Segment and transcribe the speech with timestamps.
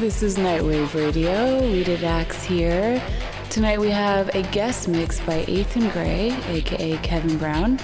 [0.00, 1.60] This is Nightwave Radio.
[1.60, 3.02] Weeded Axe here.
[3.50, 7.78] Tonight we have a guest mix by Ethan Gray, aka Kevin Brown,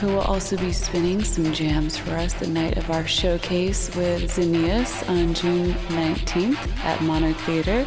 [0.00, 4.34] who will also be spinning some jams for us the night of our showcase with
[4.34, 7.84] Xenius on June 19th at Monarch Theater.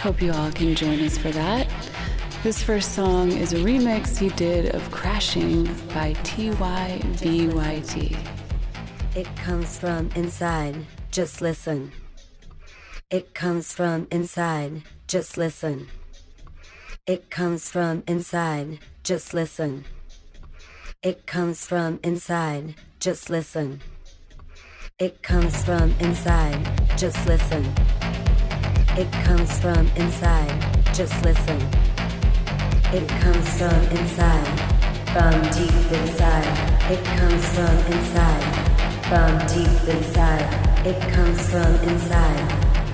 [0.00, 1.68] Hope you all can join us for that.
[2.42, 8.18] This first song is a remix he did of Crashing by TYVYT.
[9.14, 10.74] It comes from inside.
[11.12, 11.92] Just listen.
[13.14, 14.82] It comes from inside.
[15.06, 15.86] Just listen.
[17.06, 18.80] It comes from inside.
[19.04, 19.84] Just listen.
[21.00, 22.74] It comes from inside.
[22.98, 23.80] Just listen.
[24.98, 26.58] It comes from inside.
[26.96, 27.64] Just listen.
[28.98, 30.50] It comes from inside.
[30.92, 31.60] Just listen.
[32.98, 34.58] It comes from inside.
[35.14, 36.50] From deep inside.
[36.90, 38.44] It comes from inside.
[39.06, 40.84] From deep inside.
[40.84, 42.63] It comes from inside.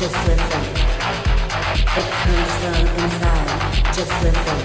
[0.00, 0.64] just listen.
[1.92, 2.08] It.
[2.24, 3.52] Comes from inside,
[3.92, 4.60] just listen.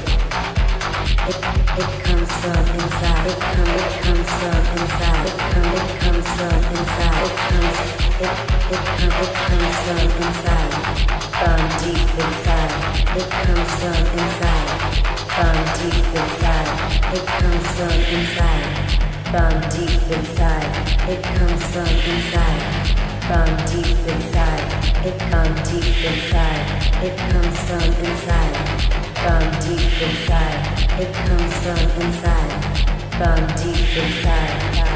[1.28, 1.36] It,
[1.76, 6.56] it comes from inside, it, come, it comes from inside, it, come, it comes from
[6.72, 7.78] inside, it comes,
[8.16, 8.32] it,
[8.72, 9.16] it, comes.
[9.20, 10.74] it comes from inside,
[11.36, 12.74] from deep inside,
[13.20, 14.70] it comes from inside,
[15.36, 16.72] from deep inside,
[17.12, 18.72] it comes from inside,
[19.36, 20.72] from deep inside,
[21.12, 22.64] it comes from inside,
[23.28, 24.95] from deep inside.
[25.06, 27.04] It comes deep inside.
[27.04, 28.56] It comes from inside.
[29.22, 31.00] From deep inside.
[31.00, 32.52] It comes from inside.
[33.14, 34.95] From deep inside.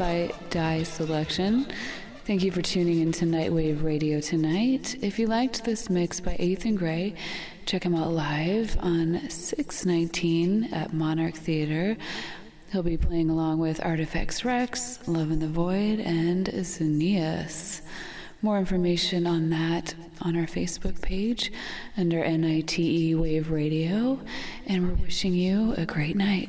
[0.00, 1.70] By Die Selektion.
[2.24, 4.96] Thank you for tuning in to Nightwave Radio tonight.
[5.02, 7.14] If you liked this mix by Ethan Gray,
[7.66, 11.98] check him out live on 619 at Monarch Theater
[12.72, 17.80] He'll be playing along with Artifacts Rex, Love in the Void, and Xeneas.
[18.42, 21.50] More information on that on our Facebook page
[21.96, 24.20] under NITE Wave Radio.
[24.66, 26.48] And we're wishing you a great night.